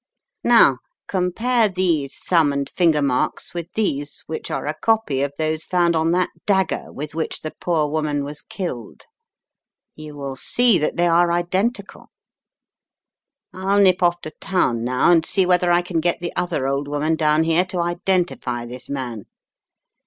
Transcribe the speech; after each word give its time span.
"Now 0.43 0.79
compare 1.07 1.69
these 1.69 2.17
thumb 2.17 2.51
and 2.51 2.67
finger 2.67 3.03
marks 3.03 3.53
with 3.53 3.67
these 3.75 4.23
which 4.25 4.49
are 4.49 4.65
a 4.65 4.73
copy 4.73 5.21
of 5.21 5.31
those 5.37 5.63
found 5.63 5.95
on 5.95 6.09
that 6.09 6.31
dagger 6.47 6.91
with 6.91 7.13
which 7.13 7.41
the 7.41 7.53
poor 7.61 7.87
woman 7.87 8.23
was 8.23 8.41
killed. 8.41 9.03
You 9.95 10.17
will 10.17 10.35
see 10.35 10.79
that 10.79 10.97
they 10.97 11.05
are 11.07 11.31
identical. 11.31 12.07
I'll 13.53 13.77
nip 13.79 14.01
off 14.01 14.19
to 14.21 14.31
town 14.41 14.83
now 14.83 15.11
and 15.11 15.23
see 15.23 15.45
whether 15.45 15.71
I 15.71 15.83
can 15.83 15.99
get 15.99 16.19
the 16.19 16.35
other 16.35 16.65
old 16.67 16.87
woman 16.87 17.15
down 17.15 17.43
here 17.43 17.63
to 17.65 17.77
identify 17.79 18.65
this 18.65 18.89
man. 18.89 19.25